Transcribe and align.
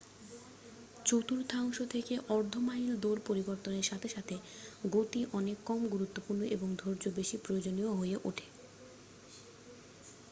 চতুর্থাংশ 1.05 1.77
থেকে 1.89 2.13
অর্ধ 2.29 2.53
মাইল 2.59 2.89
দৌড় 2.99 3.21
পরিবর্তনের 3.27 3.85
সাথে 3.85 4.07
সাথে 4.09 4.35
গতি 4.89 5.21
অনেক 5.33 5.57
কম 5.65 5.81
গুরুত্বপূর্ণ 5.93 6.41
এবং 6.55 6.69
ধৈর্য 6.75 7.05
বেশি 7.17 7.35
প্রয়োজনীয় 7.37 7.91
হয়ে 7.91 8.17
ওঠে 8.23 8.47